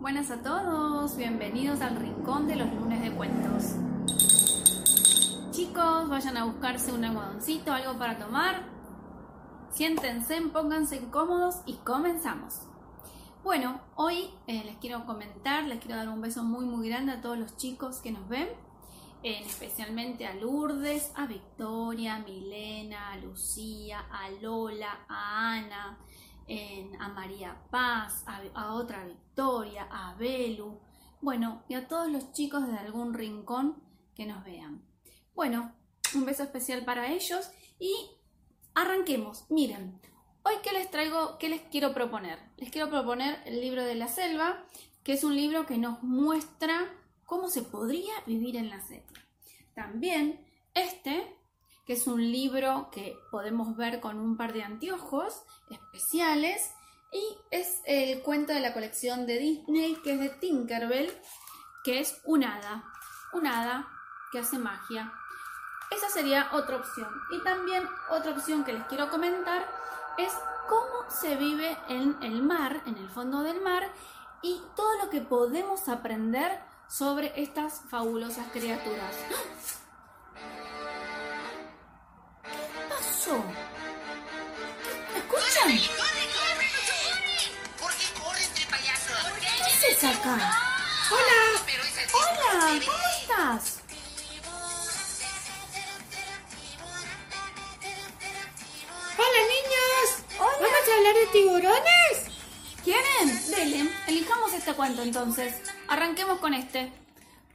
[0.00, 3.74] Buenas a todos, bienvenidos al Rincón de los Lunes de Cuentos.
[5.50, 8.62] Chicos, vayan a buscarse un almohadoncito, algo para tomar.
[9.70, 12.62] Siéntense, pónganse cómodos y comenzamos.
[13.44, 17.20] Bueno, hoy eh, les quiero comentar, les quiero dar un beso muy muy grande a
[17.20, 18.48] todos los chicos que nos ven,
[19.22, 25.98] especialmente a Lourdes, a Victoria, a Milena, a Lucía, a Lola, a Ana,
[26.98, 30.80] a María Paz, a, otra Victoria, a Belu,
[31.20, 33.76] bueno, y a todos los chicos de algún rincón
[34.14, 34.82] que nos vean.
[35.34, 35.72] Bueno,
[36.14, 37.94] un beso especial para ellos y
[38.74, 39.44] arranquemos.
[39.48, 40.00] Miren,
[40.42, 42.38] hoy que les traigo, ¿qué les quiero proponer?
[42.56, 44.64] Les quiero proponer el libro de la selva,
[45.04, 46.92] que es un libro que nos muestra
[47.26, 49.20] cómo se podría vivir en la selva.
[49.74, 51.36] También este
[51.90, 56.70] que es un libro que podemos ver con un par de anteojos especiales
[57.10, 61.12] y es el cuento de la colección de Disney que es de Tinkerbell,
[61.82, 62.84] que es un hada,
[63.32, 63.88] un hada
[64.30, 65.12] que hace magia.
[65.90, 67.08] Esa sería otra opción.
[67.32, 69.66] Y también otra opción que les quiero comentar
[70.16, 70.32] es
[70.68, 73.92] cómo se vive en el mar, en el fondo del mar,
[74.42, 79.16] y todo lo que podemos aprender sobre estas fabulosas criaturas.
[85.70, 86.00] ¿Escuchan?
[87.80, 89.12] ¿Por qué corre este payaso?
[89.38, 90.34] ¿Qué es acá?
[91.12, 91.40] Hola.
[92.12, 93.78] Hola, ¿cómo estás?
[99.16, 100.08] Hola niños.
[100.40, 100.58] Hola.
[100.60, 102.16] ¿Vamos a hablar de tiburones?
[102.82, 103.50] ¿Quieren?
[103.50, 105.54] Dele, elijamos este cuento entonces.
[105.86, 106.92] Arranquemos con este.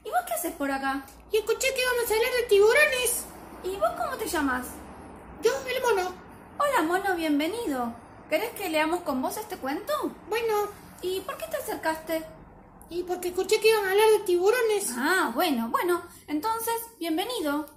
[0.05, 1.05] ¿Y vos qué haces por acá?
[1.33, 3.25] Y escuché que íbamos a hablar de tiburones.
[3.65, 4.67] ¿Y vos cómo te llamas?
[5.41, 6.15] Yo, el mono.
[6.57, 8.04] Hola, mono, bienvenido.
[8.29, 9.93] ¿Querés que leamos con vos este cuento?
[10.29, 10.69] Bueno.
[11.01, 12.23] ¿Y por qué te acercaste?
[12.89, 14.87] Y porque escuché que iban a hablar de tiburones.
[14.97, 16.01] Ah, bueno, bueno.
[16.27, 17.67] Entonces, bienvenido.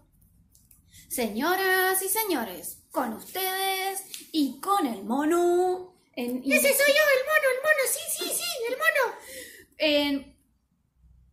[1.08, 5.94] Señoras y señores, con ustedes y con el mono.
[6.16, 6.38] En...
[6.38, 9.16] Ese soy yo, el mono, el mono, sí, sí, sí, el mono.
[9.76, 10.38] En...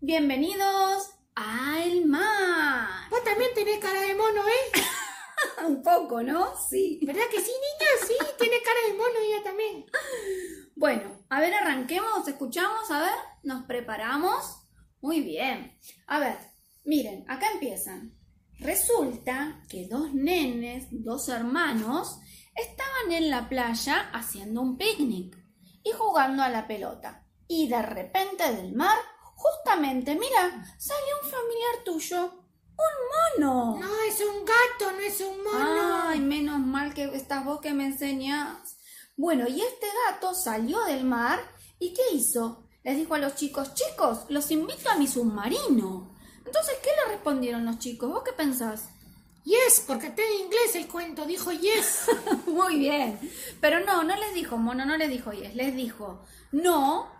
[0.01, 3.09] Bienvenidos al mar.
[3.09, 4.81] Vos también tenés cara de mono, ¿eh?
[5.67, 6.55] Un poco, ¿no?
[6.69, 6.99] Sí.
[7.05, 8.07] ¿Verdad que sí, niña?
[8.07, 9.85] Sí, tiene cara de mono ella también.
[10.75, 14.67] Bueno, a ver, arranquemos, escuchamos, a ver, nos preparamos.
[15.01, 15.79] Muy bien.
[16.07, 16.38] A ver,
[16.83, 18.17] miren, acá empiezan.
[18.59, 22.19] Resulta que dos nenes, dos hermanos,
[22.55, 25.37] estaban en la playa haciendo un picnic
[25.83, 27.25] y jugando a la pelota.
[27.47, 28.97] Y de repente del mar,
[29.35, 32.44] justamente, mira, sale un familiar tuyo
[32.77, 33.77] ¡Un mono!
[33.79, 36.07] No, es un gato, no es un mono.
[36.07, 38.77] Ay, menos mal que estás vos que me enseñas.
[39.17, 41.39] Bueno, y este gato salió del mar
[41.79, 42.67] y ¿qué hizo?
[42.83, 46.15] Les dijo a los chicos, chicos, los invito a mi submarino.
[46.45, 48.09] Entonces, ¿qué le respondieron los chicos?
[48.09, 48.89] ¿Vos qué pensás?
[49.43, 52.07] Yes, porque está en inglés el cuento, dijo yes.
[52.47, 53.19] Muy bien.
[53.61, 57.11] Pero no, no les dijo mono, no les dijo yes, les dijo no,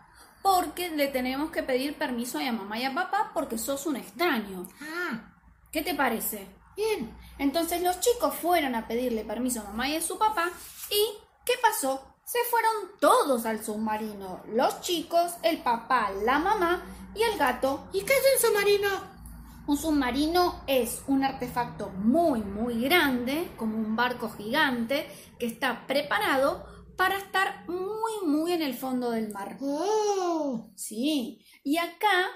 [0.41, 4.67] porque le tenemos que pedir permiso a mamá y a papá porque sos un extraño.
[4.81, 5.34] Ah.
[5.75, 6.47] ¿Qué te parece?
[6.78, 7.13] Bien.
[7.38, 10.50] Entonces los chicos fueron a pedirle permiso a mamá y a su papá
[10.90, 12.16] y ¿qué pasó?
[12.24, 14.41] Se fueron todos al submarino.
[14.53, 16.81] Los chicos, el papá, la mamá
[17.14, 17.90] y el gato.
[17.91, 18.88] ¿Y qué es un submarino?
[19.68, 26.66] Un submarino es un artefacto muy, muy grande, como un barco gigante, que está preparado
[26.96, 29.58] para estar muy, muy en el fondo del mar.
[29.59, 30.72] ¡Oh!
[30.78, 31.46] Sí.
[31.66, 32.30] Y acá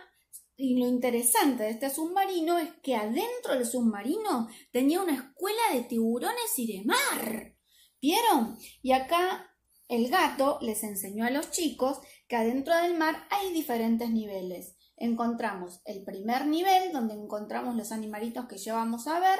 [0.59, 5.83] y lo interesante de este submarino es que adentro del submarino tenía una escuela de
[5.83, 7.55] tiburones y de mar.
[8.01, 8.57] ¿Vieron?
[8.81, 9.55] Y acá
[9.87, 14.75] el gato les enseñó a los chicos que adentro del mar hay diferentes niveles.
[14.97, 19.39] Encontramos el primer nivel, donde encontramos los animalitos que llevamos a ver,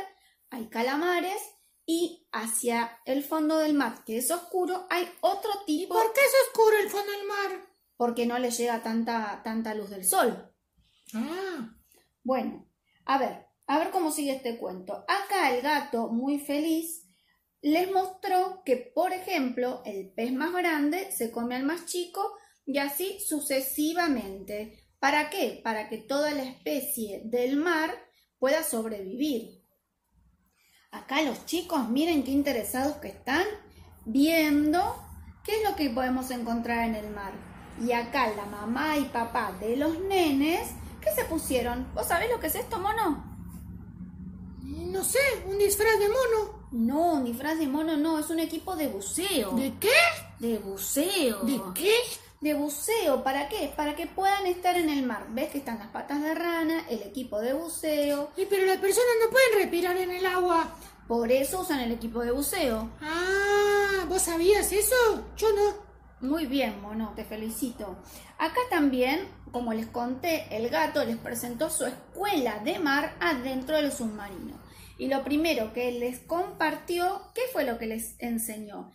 [0.49, 1.41] hay calamares,
[1.85, 5.95] y hacia el fondo del mar, que es oscuro, hay otro tipo.
[5.95, 7.67] ¿Y por qué es oscuro el fondo del mar?
[7.97, 10.48] Porque no le llega tanta, tanta luz del sol.
[11.13, 11.75] Ah.
[12.23, 12.67] Bueno,
[13.05, 15.05] a ver, a ver cómo sigue este cuento.
[15.07, 17.07] Acá el gato, muy feliz,
[17.61, 22.33] les mostró que, por ejemplo, el pez más grande se come al más chico
[22.65, 24.85] y así sucesivamente.
[24.99, 25.61] ¿Para qué?
[25.63, 27.91] Para que toda la especie del mar
[28.37, 29.63] pueda sobrevivir.
[30.91, 33.45] Acá los chicos, miren qué interesados que están
[34.05, 34.95] viendo
[35.43, 37.33] qué es lo que podemos encontrar en el mar.
[37.81, 40.69] Y acá la mamá y papá de los nenes
[41.01, 41.87] ¿Qué se pusieron?
[41.93, 43.23] ¿Vos sabés lo que es esto, mono?
[44.63, 46.59] No sé, un disfraz de mono.
[46.71, 49.51] No, un disfraz de mono no, es un equipo de buceo.
[49.51, 49.89] ¿De qué?
[50.39, 51.39] De buceo.
[51.43, 51.93] ¿De qué?
[52.41, 53.23] de buceo.
[53.23, 53.71] ¿Para qué?
[53.75, 55.27] Para que puedan estar en el mar.
[55.31, 58.31] ¿Ves que están las patas de rana, el equipo de buceo?
[58.37, 60.75] Y pero las personas no pueden respirar en el agua.
[61.07, 62.89] Por eso usan el equipo de buceo.
[63.01, 64.95] Ah, ¿vos sabías eso?
[65.35, 65.88] Yo no.
[66.21, 67.97] Muy bien, mono, te felicito.
[68.37, 73.91] Acá también, como les conté, el gato les presentó su escuela de mar adentro del
[73.91, 74.59] submarino.
[74.97, 78.91] Y lo primero que les compartió, ¿qué fue lo que les enseñó?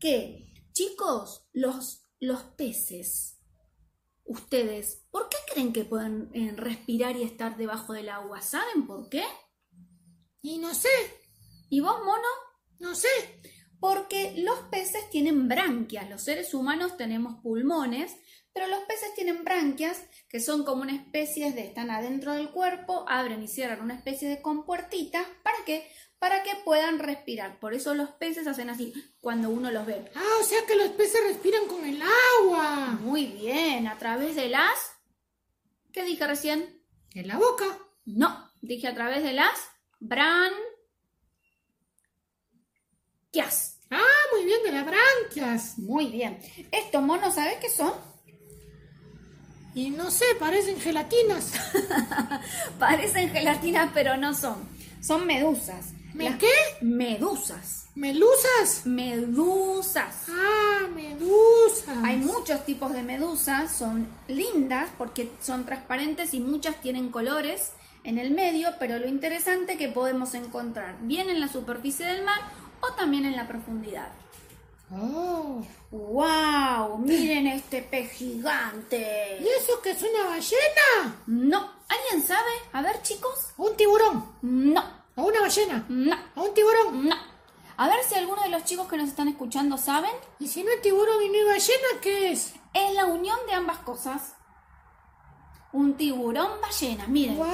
[0.00, 3.38] Que, chicos, los, los peces,
[4.24, 8.40] ustedes, ¿por qué creen que pueden eh, respirar y estar debajo del agua?
[8.40, 9.24] ¿Saben por qué?
[10.40, 10.88] Y no sé,
[11.68, 12.28] ¿Y vos, mono?
[12.78, 13.08] no sé.
[14.38, 18.16] Los peces tienen branquias, los seres humanos tenemos pulmones,
[18.52, 23.04] pero los peces tienen branquias que son como una especie de, están adentro del cuerpo,
[23.08, 25.90] abren y cierran una especie de compuertitas, ¿para qué?
[26.18, 27.58] Para que puedan respirar.
[27.58, 30.10] Por eso los peces hacen así cuando uno los ve.
[30.14, 32.98] Ah, o sea que los peces respiran con el agua.
[33.00, 34.78] Muy bien, a través de las...
[35.92, 36.82] ¿Qué dije recién?
[37.14, 37.64] En la boca.
[38.04, 39.58] No, dije a través de las
[39.98, 40.62] branquias.
[43.92, 45.78] Ah, muy bien, de las branquias.
[45.78, 46.38] Muy bien.
[46.70, 47.92] Estos monos, ¿sabes qué son?
[49.74, 51.52] Y no sé, parecen gelatinas.
[52.78, 54.56] Parecen gelatinas, pero no son.
[55.00, 55.92] Son medusas.
[56.14, 56.50] ¿Me Las- qué?
[56.82, 57.86] Medusas.
[57.94, 58.84] ¿Melusas?
[58.84, 60.26] Medusas.
[60.28, 61.96] Ah, medusas.
[62.04, 67.72] Hay muchos tipos de medusas, son lindas porque son transparentes y muchas tienen colores
[68.04, 72.40] en el medio, pero lo interesante que podemos encontrar bien en la superficie del mar
[72.92, 74.08] o también en la profundidad.
[74.90, 75.62] Oh.
[75.90, 76.98] ¡Wow!
[76.98, 79.38] Miren este pez gigante.
[79.40, 81.16] ¿Y eso que es una ballena?
[81.26, 82.50] No, ¿alguien sabe?
[82.72, 83.52] A ver, chicos.
[83.56, 84.24] ¿O un tiburón?
[84.42, 84.82] No,
[85.16, 85.84] ¿O una ballena?
[85.88, 87.08] no, ¿O un tiburón?
[87.08, 87.16] no.
[87.78, 90.12] A ver si alguno de los chicos que nos están escuchando saben.
[90.38, 92.54] ¿Y si no es tiburón y no hay ballena, qué es?
[92.74, 94.34] Es la unión de ambas cosas.
[95.72, 97.38] Un tiburón ballena, miren.
[97.38, 97.46] ¡Wow!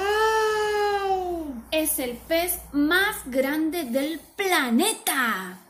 [1.70, 5.61] Es el pez más grande del planeta.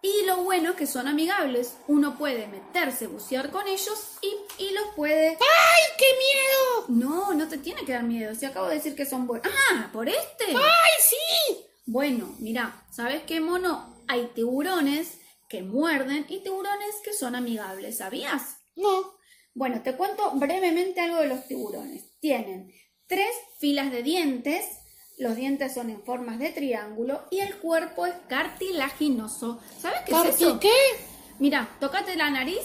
[0.00, 1.76] Y lo bueno es que son amigables.
[1.88, 4.34] Uno puede meterse, bucear con ellos y,
[4.64, 5.28] y los puede...
[5.28, 6.86] ¡Ay, qué miedo!
[6.88, 8.34] No, no te tiene que dar miedo.
[8.34, 9.52] Si acabo de decir que son buenos.
[9.70, 10.46] Ah, ¿por este?
[10.46, 11.66] ¡Ay, sí!
[11.84, 14.02] Bueno, mira, ¿sabes qué, mono?
[14.08, 15.18] Hay tiburones
[15.50, 17.98] que muerden y tiburones que son amigables.
[17.98, 18.56] ¿Sabías?
[18.74, 19.18] No.
[19.54, 22.18] Bueno, te cuento brevemente algo de los tiburones.
[22.20, 22.72] Tienen
[23.06, 24.64] tres filas de dientes,
[25.22, 29.58] los dientes son en formas de triángulo y el cuerpo es cartilaginoso.
[29.80, 30.60] ¿Sabes qué es ¿Carti eso?
[30.60, 30.72] qué?
[31.38, 32.60] Mira, tocate la nariz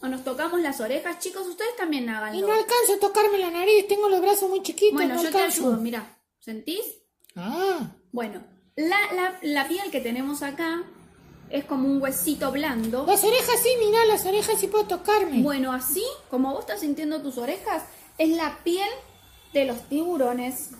[0.00, 2.46] o nos tocamos las orejas, chicos, ustedes también Y háganlo.
[2.46, 5.40] no alcanzo a tocarme la nariz, tengo los brazos muy chiquitos, bueno, no yo te
[5.40, 6.82] ayudo, mira, ¿sentís?
[7.36, 8.42] Ah, Bueno,
[8.76, 10.82] la, la, la piel que tenemos acá
[11.50, 13.04] es como un huesito blando.
[13.06, 15.40] las orejas sí, mirá, las orejas sí puedo tocarme.
[15.42, 17.84] Bueno, así como vos estás sintiendo tus orejas,
[18.18, 18.88] es la piel
[19.52, 20.70] de los tiburones.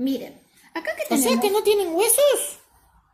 [0.00, 0.40] Miren,
[0.74, 2.58] acá que o tenemos, sea que no tienen huesos.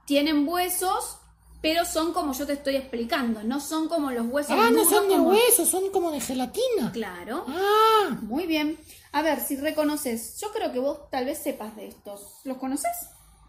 [0.06, 1.19] tienen huesos,
[1.61, 5.09] pero son como yo te estoy explicando, no son como los huesos Ah, no son
[5.09, 6.93] de como- huesos, son como de gelatina.
[6.93, 7.44] Claro.
[7.49, 8.79] Ah, Muy bien.
[9.12, 12.41] A ver, si reconoces, yo creo que vos tal vez sepas de estos.
[12.44, 12.93] ¿Los conoces?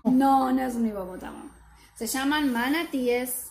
[0.03, 1.51] No, no es un hipopótamo.
[1.95, 3.47] Se llaman manatíes.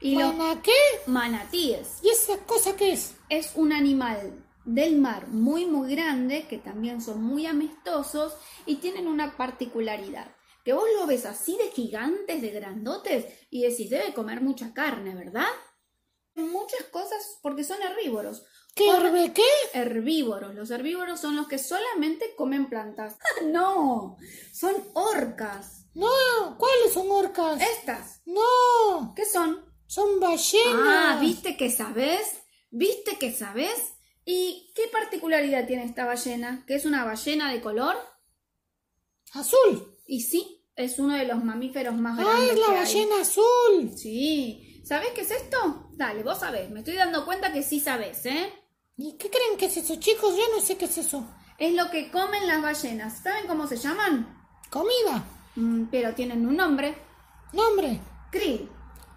[0.00, 0.72] Y los ¿para qué?
[1.06, 3.14] manatíes ¿Y esa cosa qué es?
[3.28, 8.34] es un animal del mar muy muy grande que también son muy amistosos
[8.66, 13.90] y tienen una particularidad que vos lo ves así de gigantes, de grandotes y decís
[13.90, 15.48] debe comer mucha carne, ¿verdad?
[16.34, 18.44] Muchas cosas porque son herbívoros.
[18.74, 19.44] ¿Qué herbe qué?
[19.74, 20.54] Herbívoros.
[20.54, 23.18] Los herbívoros son los que solamente comen plantas.
[23.44, 24.16] no,
[24.52, 25.86] son orcas.
[25.94, 26.08] No,
[26.56, 27.60] ¿cuáles son orcas?
[27.60, 28.22] Estas.
[28.24, 29.72] No, ¿Qué son?
[29.86, 30.86] son ballenas.
[30.86, 32.42] Ah, ¿viste que sabes?
[32.70, 33.92] ¿Viste que sabes?
[34.24, 36.64] ¿Y qué particularidad tiene esta ballena?
[36.66, 37.96] ¿Que es una ballena de color?
[39.34, 39.96] Azul.
[40.06, 42.78] Y sí, es uno de los mamíferos más Ah, grandes es la que hay.
[42.78, 43.92] ballena azul.
[43.96, 44.82] Sí.
[44.84, 45.88] ¿Sabés qué es esto?
[45.92, 46.70] Dale, vos sabés.
[46.70, 48.52] Me estoy dando cuenta que sí sabés, ¿eh?
[48.96, 50.36] ¿Y qué creen que es eso, chicos?
[50.36, 51.26] Yo no sé qué es eso.
[51.58, 53.22] Es lo que comen las ballenas.
[53.22, 54.38] ¿Saben cómo se llaman?
[54.70, 55.24] Comida.
[55.56, 56.94] Mm, pero tienen un nombre.
[57.52, 58.00] Nombre.
[58.30, 58.68] Krill.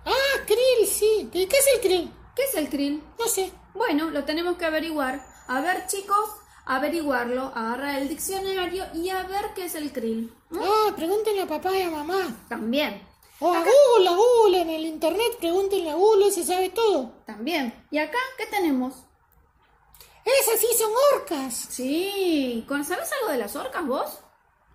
[0.05, 1.29] Ah, krill, sí.
[1.33, 2.12] ¿Y qué es el krill?
[2.35, 3.03] ¿Qué es el krill?
[3.19, 3.51] No sé.
[3.75, 5.25] Bueno, lo tenemos que averiguar.
[5.48, 6.29] A ver, chicos,
[6.65, 7.51] averiguarlo.
[7.55, 10.34] Agarra el diccionario y a ver qué es el krill.
[10.50, 10.60] ¿Mm?
[10.62, 12.36] Ah, pregúntenle a papá y a mamá.
[12.50, 13.01] También,
[13.39, 17.12] O a Google, a Google en el internet, pregúntenle a Google, ese sabe todo.
[17.25, 17.74] también.
[17.91, 18.94] ¿Y acá qué tenemos?
[20.24, 21.53] Esas sí son orcas.
[21.70, 24.20] Sí, ¿con- ¿sabes algo de las orcas vos?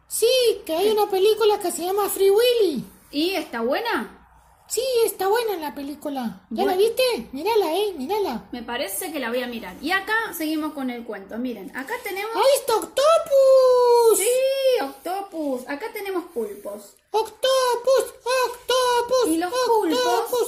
[0.06, 0.28] Sí,
[0.66, 2.84] que hay una película que se llama Free Willy.
[3.10, 4.19] ¿Y está buena?
[4.70, 6.42] Sí, está buena la película.
[6.50, 7.02] ¿Ya la viste?
[7.32, 8.44] Mírala, eh, mírala.
[8.52, 9.74] Me parece que la voy a mirar.
[9.82, 11.36] Y acá seguimos con el cuento.
[11.38, 12.30] Miren, acá tenemos...
[12.36, 14.18] ¡Ahí está Octopus!
[14.18, 15.68] Sí, octopus.
[15.68, 16.94] Acá tenemos pulpos.
[17.10, 18.14] ¡Octopus!
[18.46, 19.26] ¡Octopus!
[19.26, 19.98] Y los ¡Octopus!
[19.98, 20.39] pulpos,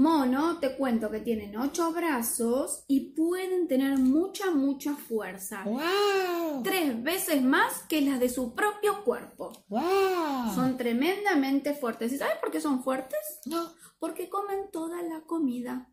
[0.00, 5.62] mono, te cuento que tienen ocho brazos y pueden tener mucha, mucha fuerza.
[5.64, 6.62] ¡Wow!
[6.64, 9.52] Tres veces más que las de su propio cuerpo.
[9.68, 10.54] ¡Wow!
[10.54, 12.12] Son tremendamente fuertes.
[12.12, 13.18] ¿Y sabes por qué son fuertes?
[13.46, 13.72] No.
[13.98, 15.88] Porque comen toda la comida.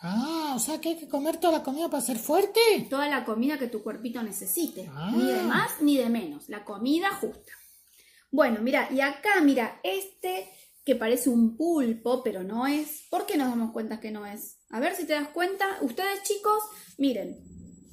[0.00, 2.60] Ah, o sea que hay que comer toda la comida para ser fuerte.
[2.88, 4.88] Toda la comida que tu cuerpito necesite.
[4.94, 5.10] Ah.
[5.14, 6.48] Ni de más ni de menos.
[6.48, 7.52] La comida justa.
[8.30, 10.48] Bueno, mira, y acá, mira, este
[10.88, 13.04] que parece un pulpo, pero no es.
[13.10, 14.56] ¿Por qué nos damos cuenta que no es?
[14.70, 15.66] A ver si te das cuenta.
[15.82, 16.62] Ustedes, chicos,
[16.96, 17.36] miren.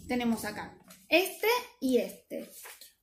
[0.07, 0.77] Tenemos acá
[1.09, 1.49] este
[1.81, 2.49] y este.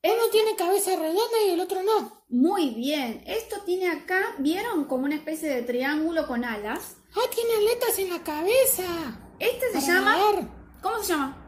[0.03, 2.25] Uno tiene cabeza redonda y el otro no.
[2.29, 3.23] Muy bien.
[3.27, 4.85] Esto tiene acá, ¿vieron?
[4.85, 6.95] Como una especie de triángulo con alas.
[7.15, 9.21] Ah, tiene aletas en la cabeza.
[9.37, 10.17] Este se Para llama.
[10.17, 10.49] nadar.
[10.81, 11.42] ¿Cómo se llama?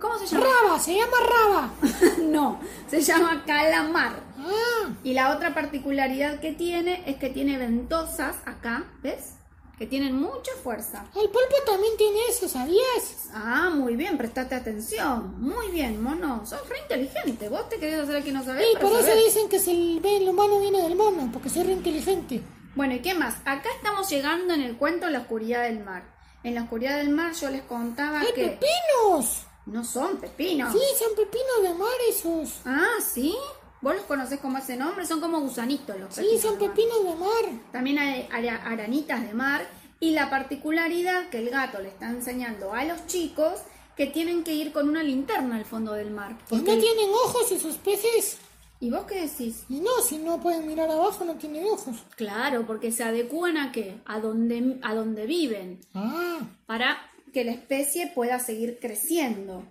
[0.00, 0.46] ¿Cómo se llama?
[0.62, 1.70] Raba, se llama raba.
[2.22, 4.20] no, se llama calamar.
[4.38, 9.32] Ah, Y la otra particularidad que tiene es que tiene ventosas acá, ¿ves?
[9.78, 11.04] Que tienen mucha fuerza.
[11.14, 13.28] el pulpo también tiene eso, ¿sabías?
[13.34, 15.38] Ah, muy bien, prestate atención.
[15.38, 16.46] Muy bien, mono.
[16.46, 17.48] Sos re inteligente.
[17.50, 18.66] Vos te querés hacer que no sabés.
[18.72, 19.24] Pero por eso sabés.
[19.26, 22.40] dicen que es el, el humano viene del mono, porque soy re inteligente.
[22.74, 23.34] Bueno, ¿y qué más?
[23.44, 26.04] Acá estamos llegando en el cuento La oscuridad del mar.
[26.42, 29.46] En la oscuridad del mar yo les contaba ¡Hay que pepinos!
[29.66, 30.72] No son pepinos.
[30.72, 32.60] Sí, son pepinos de mar esos.
[32.64, 33.34] Ah, ¿sí?
[33.82, 35.06] ¿Vos los conocés como ese nombre?
[35.06, 36.74] Son como gusanitos los Sí, pepinos son de mar.
[36.76, 37.62] pepinos de mar.
[37.72, 39.68] También hay ara- aranitas de mar
[40.00, 43.60] y la particularidad que el gato le está enseñando a los chicos
[43.96, 46.36] que tienen que ir con una linterna al fondo del mar.
[46.48, 48.38] Pues Porque- no tienen ojos esos peces.
[48.78, 49.64] ¿Y vos qué decís?
[49.70, 51.96] Y no, si no pueden mirar abajo, no tienen ojos.
[52.14, 53.98] Claro, porque se adecúan a qué?
[54.04, 56.98] A donde, a donde viven, Ah, para
[57.36, 59.62] que la especie pueda seguir creciendo.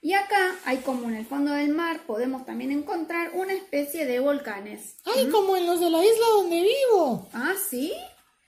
[0.00, 4.18] Y acá hay como en el fondo del mar podemos también encontrar una especie de
[4.18, 4.96] volcanes.
[5.04, 7.28] ay, como en los de la isla donde vivo.
[7.32, 7.92] Ah, ¿sí?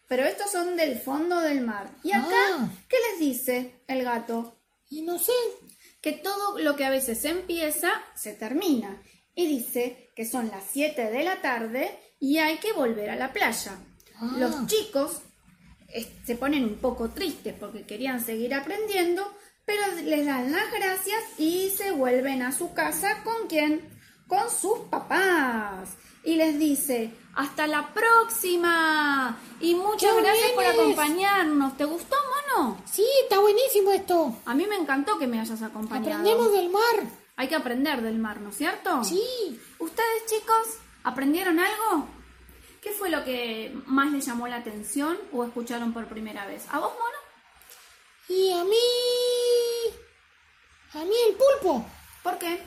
[0.08, 1.88] Pero estos son del fondo del mar.
[2.02, 2.68] ¿Y acá Ah.
[2.88, 4.56] qué les dice el gato?
[4.90, 5.32] Y no sé.
[6.02, 9.00] que todo lo que a veces empieza se termina.
[9.36, 13.32] Y dice que son las 7 de la tarde y hay que volver a la
[13.32, 13.78] playa.
[14.16, 14.34] Ah.
[14.36, 15.20] Los chicos
[16.24, 19.22] se ponen un poco tristes porque querían seguir aprendiendo,
[19.64, 23.80] pero les dan las gracias y se vuelven a su casa con quién?
[24.26, 25.90] Con sus papás.
[26.24, 29.38] Y les dice, hasta la próxima.
[29.60, 31.76] Y muchas ¡Qué gracias por acompañarnos.
[31.76, 32.16] ¿Te gustó,
[32.56, 32.82] mono?
[32.90, 34.34] Sí, está buenísimo esto.
[34.46, 36.12] A mí me encantó que me hayas acompañado.
[36.12, 36.80] Aprendemos del mar.
[37.36, 39.04] Hay que aprender del mar, ¿no es cierto?
[39.04, 39.60] Sí.
[39.78, 42.08] ¿Ustedes, chicos, aprendieron algo?
[42.84, 46.66] ¿Qué fue lo que más les llamó la atención o escucharon por primera vez?
[46.70, 47.18] ¿A vos, mono?
[48.28, 48.76] Y a mí...
[50.92, 51.86] A mí el pulpo.
[52.22, 52.62] ¿Por qué?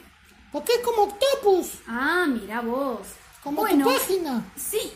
[0.52, 1.82] Porque es como octopus.
[1.86, 3.08] Ah, mira vos.
[3.44, 4.44] Como bueno, tu página.
[4.56, 4.92] sí.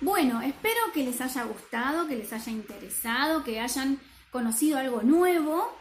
[0.00, 3.98] Bueno, espero que les haya gustado, que les haya interesado, que hayan
[4.30, 5.74] conocido algo nuevo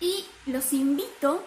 [0.00, 1.42] y los invito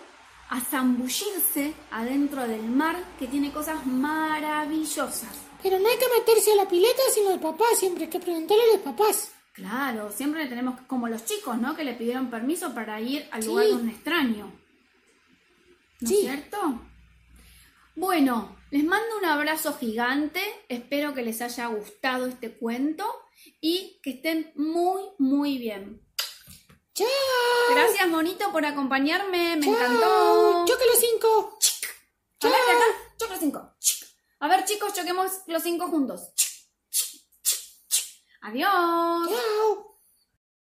[0.49, 5.44] a zambullirse adentro del mar que tiene cosas maravillosas.
[5.65, 7.79] Pero no hay que meterse a la pileta sin los papás.
[7.79, 9.31] Siempre hay que preguntarle a los papás.
[9.53, 11.75] Claro, siempre le tenemos como los chicos, ¿no?
[11.75, 13.47] Que le pidieron permiso para ir al Sí.
[13.47, 14.53] lugar de un extraño.
[16.01, 16.17] ¿No Sí.
[16.17, 16.81] es cierto?
[17.95, 20.39] Bueno, les mando un abrazo gigante.
[20.69, 23.03] Espero que les haya gustado este cuento
[23.59, 25.99] y que estén muy, muy bien.
[26.93, 27.07] ¡Chao!
[27.71, 29.55] Gracias, Monito, por acompañarme.
[29.55, 29.73] Me ¡Chao!
[29.73, 30.65] encantó.
[30.67, 31.57] ¡Choque los cinco!
[32.41, 32.53] Acá,
[33.17, 33.71] choca los cinco.
[34.45, 36.29] A ver, chicos, choquemos los cinco juntos.
[38.41, 39.27] Adiós.